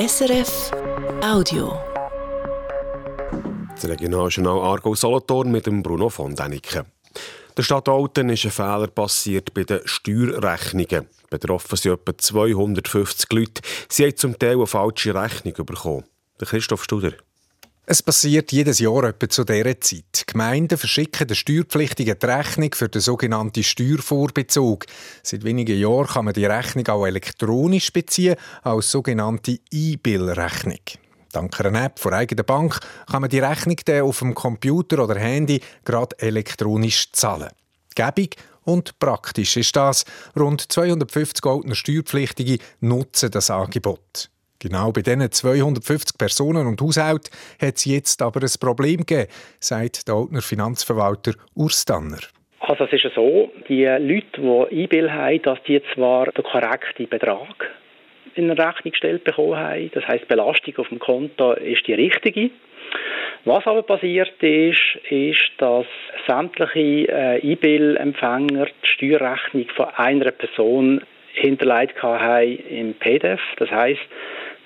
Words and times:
SRF 0.00 0.70
Audio. 1.22 1.78
Das 3.74 3.86
Regionaljournal 3.86 4.58
Argo 4.58 4.94
Solothurn 4.94 5.50
mit 5.50 5.64
Bruno 5.82 6.08
von 6.08 6.34
Däniken. 6.34 6.86
Der 7.54 7.62
Stadt 7.62 7.86
Alten 7.86 8.30
ist 8.30 8.46
ein 8.46 8.50
Fehler 8.50 8.86
passiert 8.86 9.52
bei 9.52 9.64
den 9.64 9.80
Steuerrechnungen. 9.84 11.06
Betroffen 11.28 11.76
sind 11.76 11.92
etwa 11.92 12.16
250 12.16 13.30
Leute. 13.30 13.60
Sie 13.90 14.04
haben 14.04 14.16
zum 14.16 14.38
Teil 14.38 14.56
eine 14.56 14.66
falsche 14.66 15.14
Rechnung 15.14 15.66
bekommen. 15.66 16.04
Christoph 16.38 16.84
Studer. 16.84 17.12
Es 17.92 18.04
passiert 18.04 18.52
jedes 18.52 18.78
Jahr 18.78 19.02
etwa 19.02 19.28
zu 19.28 19.42
dieser 19.42 19.80
Zeit. 19.80 20.22
Gemeinden 20.28 20.78
verschicken 20.78 21.26
den 21.26 21.34
Steuerpflichtigen 21.34 22.16
die 22.20 22.24
Rechnung 22.24 22.72
für 22.72 22.88
den 22.88 23.00
sogenannten 23.00 23.64
Steuervorbezug. 23.64 24.86
Seit 25.24 25.42
wenigen 25.42 25.76
Jahren 25.76 26.06
kann 26.06 26.26
man 26.26 26.34
die 26.34 26.44
Rechnung 26.44 26.86
auch 26.86 27.04
elektronisch 27.04 27.92
beziehen, 27.92 28.36
als 28.62 28.92
sogenannte 28.92 29.58
E-Bill-Rechnung. 29.72 30.78
Dank 31.32 31.60
einer 31.60 31.86
App 31.86 31.98
von 31.98 32.14
eigener 32.14 32.44
Bank 32.44 32.78
kann 33.10 33.22
man 33.22 33.30
die 33.30 33.40
Rechnung 33.40 33.78
dann 33.84 34.02
auf 34.02 34.20
dem 34.20 34.36
Computer 34.36 35.02
oder 35.02 35.18
Handy 35.18 35.60
gerade 35.84 36.16
elektronisch 36.20 37.10
zahlen. 37.10 37.50
Gäbig 37.96 38.36
und 38.62 39.00
praktisch 39.00 39.56
ist 39.56 39.74
das. 39.74 40.04
Rund 40.38 40.70
250 40.70 41.42
Goldner 41.42 41.74
Steuerpflichtige 41.74 42.58
nutzen 42.78 43.32
das 43.32 43.50
Angebot. 43.50 44.30
Genau 44.62 44.92
bei 44.92 45.00
diesen 45.00 45.32
250 45.32 46.18
Personen 46.18 46.66
und 46.66 46.82
Haushalten 46.82 47.30
hat 47.60 47.76
es 47.76 47.86
jetzt 47.86 48.20
aber 48.20 48.42
ein 48.42 48.60
Problem 48.60 49.06
gegeben, 49.06 49.26
sagt 49.58 50.06
der 50.06 50.16
Altner 50.16 50.42
Finanzverwalter 50.42 51.32
Urs 51.54 51.86
Danner. 51.86 52.18
Also 52.60 52.84
es 52.84 52.92
ist 52.92 53.14
so, 53.14 53.50
die 53.68 53.86
Leute, 53.86 54.66
die 54.70 54.82
E-Bill 54.82 55.10
haben, 55.10 55.40
dass 55.42 55.62
die 55.66 55.80
zwar 55.94 56.26
den 56.26 56.44
korrekten 56.44 57.08
Betrag 57.08 57.70
in 58.34 58.50
eine 58.50 58.58
Rechnung 58.62 58.92
gestellt 58.92 59.24
bekommen 59.24 59.56
haben, 59.56 59.90
das 59.94 60.06
heißt 60.06 60.24
die 60.24 60.28
Belastung 60.28 60.76
auf 60.76 60.88
dem 60.88 60.98
Konto 60.98 61.52
ist 61.52 61.86
die 61.86 61.94
richtige. 61.94 62.50
Was 63.46 63.66
aber 63.66 63.82
passiert 63.82 64.34
ist, 64.42 64.98
ist, 65.08 65.50
dass 65.56 65.86
sämtliche 66.28 67.08
äh, 67.08 67.38
E-Bill-Empfänger 67.38 68.66
die 68.66 68.86
Steuerrechnung 68.86 69.66
von 69.74 69.86
einer 69.96 70.30
Person 70.32 71.00
hinterlegt 71.32 72.02
haben 72.02 72.58
im 72.68 72.94
PDF. 72.94 73.40
Das 73.56 73.70
heißt, 73.70 74.00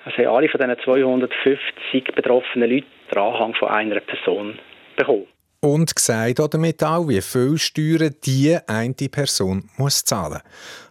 also 0.05 0.29
alle 0.29 0.47
von 0.49 0.59
diesen 0.61 0.77
250 0.83 2.15
betroffenen 2.15 2.69
Leuten 2.69 2.87
den 3.11 3.17
Anhang 3.17 3.53
von 3.55 3.69
einer 3.69 3.99
Person 3.99 4.59
bekommen. 4.95 5.27
Und 5.61 5.95
gesagt 5.95 6.39
damit 6.53 6.83
auch, 6.83 7.07
wie 7.07 7.21
viel 7.21 7.57
Steuern 7.57 8.13
die 8.23 8.55
eine 8.67 8.93
Person 8.93 9.67
muss 9.77 10.05
zahlen 10.05 10.41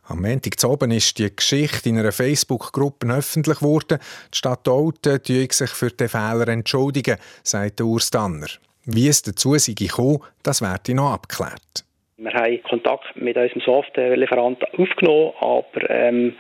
Am 0.03 0.21
Montag 0.21 0.55
oben 0.65 0.91
ist 0.91 1.17
die 1.17 1.35
Geschichte 1.35 1.89
in 1.89 1.99
einer 1.99 2.11
Facebook-Gruppe 2.11 3.07
öffentlich 3.07 3.59
geworden. 3.59 4.01
Die 4.33 4.37
Stadt 4.37 4.67
Olten 4.67 5.23
entschuldigt 5.23 5.53
sich 5.53 5.71
für 5.71 5.91
den 5.91 6.09
Fehler 6.09 6.49
entschuldigen, 6.49 7.19
sagt 7.45 7.81
Urs 7.81 8.11
Danner. 8.11 8.49
Wie 8.85 9.07
es 9.07 9.23
dazu 9.23 9.57
sei 9.57 9.75
gekommen, 9.75 10.23
das 10.43 10.61
wird 10.61 10.89
noch 10.89 11.13
abgeklärt. 11.13 11.85
Wir 12.25 12.33
haben 12.33 12.63
Kontakt 12.63 13.05
mit 13.17 13.37
unserem 13.37 13.61
Softwarelieferanten 13.61 14.67
aufgenommen, 14.79 15.33
aber 15.41 15.91
ähm, 15.91 16.35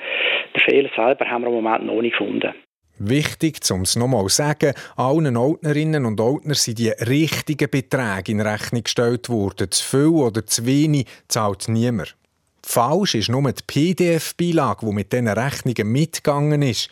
den 0.54 0.60
Fehler 0.60 0.88
selber 0.96 1.26
haben 1.26 1.42
wir 1.42 1.48
im 1.48 1.62
Moment 1.62 1.84
noch 1.84 2.00
nicht 2.00 2.16
gefunden. 2.16 2.54
Wichtig, 2.98 3.58
um 3.70 3.82
es 3.82 3.96
nochmal 3.96 4.22
zu 4.28 4.36
sagen, 4.36 4.72
allen 4.96 5.36
Ordnerinnen 5.36 6.06
und 6.06 6.20
Ordner 6.20 6.54
sind 6.54 6.78
die 6.78 6.88
richtigen 6.88 7.68
Beträge 7.68 8.32
in 8.32 8.40
Rechnung 8.40 8.84
gestellt 8.84 9.28
worden. 9.28 9.70
Zu 9.70 9.84
viel 9.84 10.22
oder 10.22 10.46
zu 10.46 10.64
wenig 10.64 11.06
zahlt 11.28 11.68
niemand. 11.68 12.16
Falsch 12.62 13.16
ist 13.16 13.28
nur 13.28 13.52
die 13.52 13.62
PDF-Beilage, 13.66 14.86
die 14.86 14.92
mit 14.92 15.12
diesen 15.12 15.28
Rechnungen 15.28 15.92
mitgegangen 15.92 16.62
ist. 16.62 16.88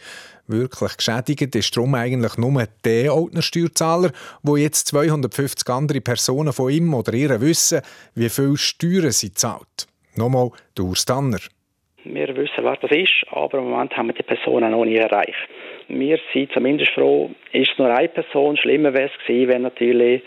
Wirklich 0.52 0.96
geschädigt 0.96 1.54
ist 1.56 1.76
darum 1.76 1.94
eigentlich 1.94 2.36
nur 2.36 2.64
der 2.84 3.14
Ordnersteuerzahler, 3.14 4.12
wo 4.42 4.56
jetzt 4.56 4.86
250 4.88 5.68
andere 5.68 6.00
Personen 6.00 6.52
von 6.52 6.70
ihm 6.70 6.94
oder 6.94 7.12
ihr 7.14 7.40
wissen, 7.40 7.80
wie 8.14 8.28
viel 8.28 8.56
Steuern 8.56 9.10
sie 9.10 9.32
zahlt. 9.32 9.88
Nochmal 10.14 10.50
der 10.76 10.84
Urs 10.84 11.04
Danner. 11.04 11.40
Wir 12.04 12.28
wissen, 12.36 12.62
wer 12.62 12.76
das 12.76 12.90
ist, 12.90 13.24
aber 13.30 13.58
im 13.58 13.70
Moment 13.70 13.96
haben 13.96 14.08
wir 14.08 14.14
die 14.14 14.22
Person 14.22 14.70
noch 14.70 14.84
nie 14.84 14.96
erreicht 14.96 15.48
wir 15.88 16.18
sind 16.32 16.52
zumindest 16.52 16.92
froh, 16.92 17.30
ist 17.52 17.72
es 17.72 17.78
nur 17.78 17.94
eine 17.94 18.08
Person. 18.08 18.56
Schlimmer 18.56 18.94
wäre 18.94 19.10
es 19.10 19.26
gewesen, 19.26 19.48
wenn 19.48 19.62
natürlich 19.62 20.22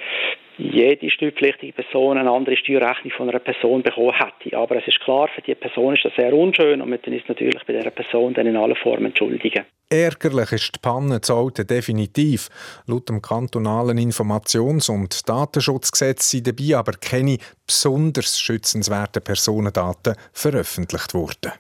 jede 0.58 1.10
steuerpflichtige 1.10 1.74
Person 1.74 2.18
eine 2.18 2.32
andere 2.32 2.58
Steuerrechnung 2.58 3.12
von 3.16 3.30
einer 3.30 3.40
Person 3.40 3.84
bekommen 3.84 4.14
hätte. 4.14 4.58
Aber 4.58 4.78
es 4.78 4.88
ist 4.88 5.00
klar, 5.02 5.28
für 5.34 5.42
die 5.42 5.56
Person 5.56 5.96
ist 5.96 6.06
das 6.06 6.14
sehr 6.16 6.34
unschön 6.34 6.82
und 6.82 6.90
wir 6.90 6.98
müssen 6.98 7.14
uns 7.14 7.28
natürlich 7.28 7.64
bei 7.66 7.74
dieser 7.74 7.92
Person 7.92 8.34
dann 8.34 8.48
in 8.48 8.56
aller 8.56 8.76
Form 8.76 9.06
entschuldigen. 9.06 9.66
Ärgerlich 9.90 10.52
ist 10.52 10.76
die 10.76 10.80
Panne 10.80 11.22
zu 11.22 11.36
Alten 11.36 11.68
definitiv. 11.68 12.50
Laut 12.88 13.08
dem 13.08 13.22
kantonalen 13.22 13.98
Informations- 14.00 14.90
und 14.90 15.30
Datenschutzgesetz 15.30 16.32
sind 16.32 16.48
dabei 16.48 16.78
aber 16.78 16.94
keine 16.94 17.38
besonders 17.68 18.40
schützenswerten 18.40 19.24
Personendaten 19.24 20.16
veröffentlicht 20.34 21.14
worden. 21.14 21.52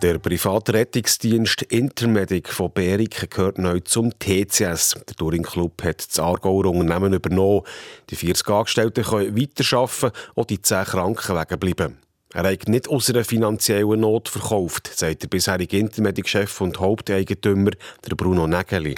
Der 0.00 0.20
private 0.20 0.74
Rettungsdienst 0.74 1.62
Intermedic 1.62 2.50
von 2.50 2.70
Beriken 2.72 3.28
gehört 3.28 3.58
neu 3.58 3.80
zum 3.80 4.16
TCS. 4.16 4.94
Der 5.08 5.16
Touring 5.16 5.42
Club 5.42 5.82
hat 5.82 6.06
das 6.08 6.20
Aargauer 6.20 6.66
Unternehmen 6.66 7.14
übernommen. 7.14 7.62
Die 8.08 8.14
40 8.14 8.48
Angestellten 8.48 9.02
können 9.02 9.36
weiterarbeiten 9.36 10.12
und 10.36 10.50
die 10.50 10.62
10 10.62 10.84
Kranken 10.84 11.36
wegbleiben. 11.36 11.98
Er 12.32 12.48
hat 12.48 12.68
nicht 12.68 12.88
aus 12.88 13.10
einer 13.10 13.24
finanziellen 13.24 14.00
Not 14.00 14.28
verkauft, 14.28 14.88
sagt 14.94 15.22
der 15.24 15.28
bisherige 15.28 15.78
Intermedic-Chef 15.78 16.60
und 16.60 16.78
Haupteigentümer 16.78 17.72
der 18.08 18.14
Bruno 18.14 18.46
Nägeli. 18.46 18.94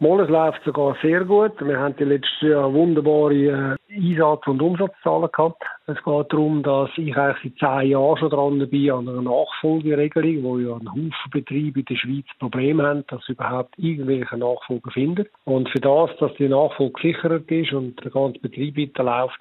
Mal, 0.00 0.20
es 0.20 0.28
läuft 0.28 0.62
sogar 0.64 0.96
sehr 1.02 1.24
gut. 1.24 1.60
Wir 1.60 1.80
haben 1.80 1.96
die 1.96 2.04
letzten 2.04 2.50
Jahr 2.50 2.72
wunderbare 2.72 3.76
äh, 3.90 3.92
Einsatz- 3.92 4.46
und 4.46 4.62
Umsatzzahlen 4.62 5.28
gehabt. 5.32 5.60
Es 5.88 5.96
geht 5.96 6.32
darum, 6.32 6.62
dass 6.62 6.90
ich 6.96 7.16
eigentlich 7.16 7.56
seit 7.58 7.82
zehn 7.82 7.90
Jahren 7.90 8.16
schon 8.16 8.30
dran 8.30 8.70
bin 8.70 8.90
an 8.92 9.08
einer 9.08 9.22
Nachfolgeregelung, 9.22 10.44
wo 10.44 10.58
ja 10.60 10.76
ein 10.76 10.88
Haufen 10.88 11.30
Betriebe 11.32 11.80
in 11.80 11.86
der 11.86 11.96
Schweiz 11.96 12.26
Probleme 12.38 12.86
haben, 12.86 13.04
dass 13.08 13.26
sie 13.26 13.32
überhaupt 13.32 13.76
irgendwelche 13.76 14.38
Nachfolger 14.38 14.92
finden. 14.92 15.26
Und 15.44 15.68
für 15.70 15.80
das, 15.80 16.10
dass 16.20 16.32
die 16.34 16.48
Nachfolge 16.48 16.92
gesichert 16.92 17.50
ist 17.50 17.72
und 17.72 18.00
der 18.04 18.12
ganze 18.12 18.38
Betrieb 18.38 18.76
weiterläuft, 18.78 19.40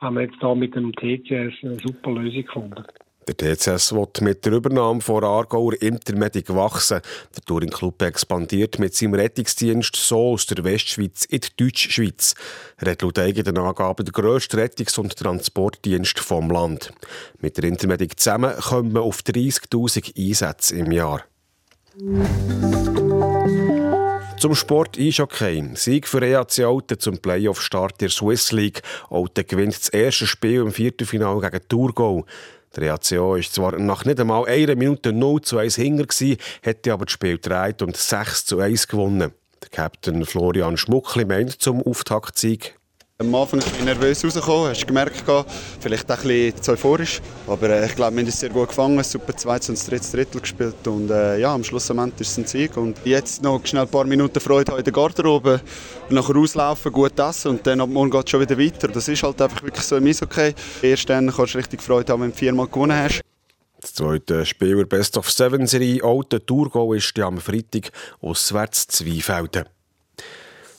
haben 0.00 0.14
wir 0.14 0.22
jetzt 0.22 0.40
da 0.40 0.54
mit 0.54 0.76
dem 0.76 0.92
TCS 0.92 1.64
eine 1.64 1.78
super 1.82 2.12
Lösung 2.12 2.44
gefunden. 2.44 2.84
Der 3.26 3.36
TCS 3.36 3.92
wird 3.92 4.20
mit 4.20 4.44
der 4.44 4.52
Übernahme 4.52 5.00
von 5.00 5.24
Aargauer 5.24 5.74
Intermedic 5.82 6.54
wachsen. 6.54 7.00
Der 7.34 7.44
Touring 7.44 7.70
Club 7.70 8.00
expandiert 8.02 8.78
mit 8.78 8.94
seinem 8.94 9.14
Rettungsdienst 9.14 9.96
so 9.96 10.34
aus 10.34 10.46
der 10.46 10.62
Westschweiz 10.62 11.24
in 11.24 11.40
die 11.40 11.64
Deutschschweiz. 11.64 12.36
Er 12.76 12.92
hat 12.92 13.02
laut 13.02 13.18
eigenen 13.18 13.58
Angaben 13.58 14.04
der 14.04 14.12
grösste 14.12 14.58
Rettungs- 14.58 14.98
und 14.98 15.16
Transportdienst 15.16 16.20
vom 16.20 16.50
Land. 16.50 16.92
Mit 17.40 17.56
der 17.56 17.64
Intermedic 17.64 18.20
zusammen 18.20 18.54
kommen 18.60 18.94
wir 18.94 19.02
auf 19.02 19.22
30.000 19.22 20.16
Einsätze 20.16 20.76
im 20.76 20.92
Jahr. 20.92 21.24
Zum 24.38 24.54
Sport 24.54 24.98
Eishockey. 24.98 25.70
Sieg 25.74 26.06
für 26.06 26.22
EAC 26.22 26.60
Alten 26.60 27.00
zum 27.00 27.18
Playoff-Start 27.18 28.00
der 28.00 28.10
Swiss 28.10 28.52
League. 28.52 28.82
Alten 29.10 29.46
gewinnt 29.46 29.74
das 29.74 29.88
erste 29.88 30.26
Spiel 30.26 30.60
im 30.60 30.72
Viertelfinale 30.72 31.40
gegen 31.40 31.68
Thurgau. 31.68 32.24
Der 32.76 32.94
EACO 32.94 33.36
ist 33.36 33.54
zwar 33.54 33.78
nach 33.78 34.04
nicht 34.04 34.20
einmal 34.20 34.46
einer 34.46 34.76
Minute 34.76 35.12
0 35.12 35.40
zu 35.40 35.56
1 35.56 35.76
hinger 35.76 36.06
hätte 36.60 36.92
aber 36.92 37.06
das 37.06 37.12
Spiel 37.12 37.38
gedreht 37.38 37.80
und 37.80 37.96
6 37.96 38.44
zu 38.44 38.60
1 38.60 38.88
gewonnen. 38.88 39.32
Der 39.62 39.70
Captain 39.70 40.26
Florian 40.26 40.76
Schmuckli 40.76 41.24
meint 41.24 41.60
zum 41.62 41.82
Auftaktsieg. 41.82 42.78
Am 43.18 43.34
Anfang 43.34 43.60
bin 43.60 43.70
ich 43.78 43.84
nervös 43.86 44.22
rausgekommen, 44.22 44.68
hast 44.68 44.86
gemerkt, 44.86 45.24
vielleicht 45.80 46.12
auch 46.12 46.18
ein 46.18 46.22
bisschen 46.28 46.62
zu 46.62 46.72
euphorisch. 46.72 47.22
Aber 47.46 47.70
äh, 47.70 47.86
ich 47.86 47.96
glaube, 47.96 48.14
wir 48.14 48.20
haben 48.20 48.28
es 48.28 48.38
sehr 48.38 48.50
gut 48.50 48.68
gefangen, 48.68 49.02
super 49.02 49.34
zweites 49.34 49.70
und 49.70 49.90
drittes 49.90 50.12
Drittel 50.12 50.42
gespielt 50.42 50.86
und 50.86 51.10
äh, 51.10 51.38
ja, 51.38 51.54
am 51.54 51.64
Schluss 51.64 51.90
am 51.90 52.00
Ende 52.00 52.16
ist 52.20 52.32
es 52.32 52.36
ein 52.36 52.44
Sieg. 52.44 52.76
Und 52.76 52.98
jetzt 53.06 53.42
noch 53.42 53.64
schnell 53.64 53.84
ein 53.84 53.88
paar 53.88 54.04
Minuten 54.04 54.38
Freude 54.38 54.76
in 54.76 54.84
der 54.84 54.92
Garderobe, 54.92 55.62
nachher 56.10 56.36
auslaufen, 56.36 56.92
gut 56.92 57.18
essen 57.18 57.52
und 57.52 57.66
dann 57.66 57.80
ab 57.80 57.88
morgen 57.88 58.10
geht 58.10 58.26
es 58.26 58.30
schon 58.32 58.40
wieder 58.42 58.58
weiter. 58.58 58.88
Das 58.88 59.08
ist 59.08 59.22
halt 59.22 59.40
einfach 59.40 59.62
wirklich 59.62 59.86
so 59.86 59.96
im 59.96 60.06
Eishockey. 60.06 60.54
Erst 60.82 61.08
dann 61.08 61.32
kannst 61.34 61.54
du 61.54 61.58
richtig 61.58 61.80
Freude 61.80 62.12
haben, 62.12 62.20
wenn 62.20 62.32
du 62.32 62.36
viermal 62.36 62.66
gewonnen 62.66 62.98
hast. 62.98 63.22
Das 63.80 63.94
zweite 63.94 64.44
Spiel 64.44 64.76
der 64.76 64.84
Best 64.84 65.16
of 65.16 65.30
Seven 65.30 65.66
Serie 65.66 66.04
Alte 66.04 66.44
Thurgau 66.44 66.92
ist 66.92 67.18
am 67.18 67.38
Freitag 67.38 67.92
auswärts 68.20 68.88
Zweifelden. 68.88 69.64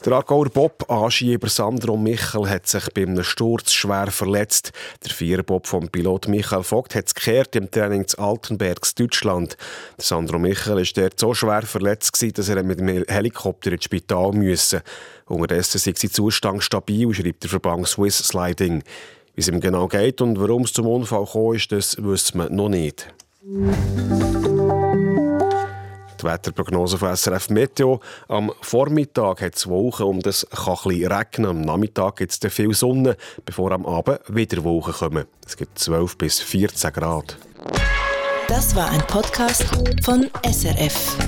Der 0.05 0.13
Aargauer 0.13 0.49
Bob-Anschieber 0.49 1.49
Sandro 1.49 1.97
Michel 1.97 2.47
hat 2.47 2.67
sich 2.67 2.87
bei 2.93 3.01
einem 3.01 3.23
Sturz 3.23 3.73
schwer 3.73 4.11
verletzt. 4.11 4.71
Der 5.03 5.11
Vierbob 5.11 5.65
vom 5.65 5.89
Pilot 5.89 6.27
Michael 6.27 6.63
Vogt 6.63 6.95
hat 6.95 7.07
es 7.07 7.15
gekehrt 7.15 7.55
im 7.55 7.69
Training 7.71 8.07
zu 8.07 8.19
Altenbergs, 8.19 8.95
Deutschland. 8.95 9.57
Der 9.97 10.05
Sandro 10.05 10.37
Michel 10.39 10.75
war 10.75 10.83
dort 10.95 11.19
so 11.19 11.33
schwer 11.33 11.63
verletzt, 11.63 12.37
dass 12.37 12.49
er 12.49 12.63
mit 12.63 12.79
dem 12.79 13.05
Helikopter 13.07 13.71
ins 13.71 13.85
Spital 13.85 14.31
musste. 14.33 14.83
Unterdessen 15.25 15.79
sei 15.79 15.93
sein 15.95 16.11
Zustand 16.11 16.63
stabil, 16.63 17.13
schreibt 17.13 17.43
der 17.43 17.49
Verband 17.49 17.87
Swiss 17.87 18.19
Sliding. 18.19 18.83
Wie 19.33 19.41
es 19.41 19.47
ihm 19.47 19.59
genau 19.59 19.87
geht 19.87 20.21
und 20.21 20.39
warum 20.39 20.63
es 20.63 20.73
zum 20.73 20.87
Unfall 20.87 21.25
kam, 21.25 21.53
ist, 21.53 21.71
das 21.71 21.97
wissen 21.99 22.39
wir 22.39 22.49
noch 22.49 22.69
nicht. 22.69 23.13
Wetterprognose 26.23 26.97
von 26.97 27.15
SRF 27.15 27.49
Meteo. 27.49 27.99
Am 28.27 28.51
Vormittag 28.61 29.41
hat 29.41 29.55
es 29.55 29.67
Wolken 29.67 30.05
und 30.05 30.27
es 30.27 30.47
kann 30.49 30.77
ein 30.85 31.05
regnen. 31.05 31.49
Am 31.49 31.61
Nachmittag 31.61 32.17
gibt 32.17 32.43
es 32.43 32.53
viel 32.53 32.73
Sonne, 32.73 33.17
bevor 33.45 33.71
am 33.71 33.85
Abend 33.85 34.19
wieder 34.27 34.63
Wolken 34.63 34.93
kommen. 34.93 35.25
Es 35.45 35.57
gibt 35.57 35.79
12 35.79 36.17
bis 36.17 36.39
14 36.39 36.93
Grad. 36.93 37.37
Das 38.47 38.75
war 38.75 38.89
ein 38.89 39.01
Podcast 39.07 39.65
von 40.03 40.29
SRF. 40.43 41.26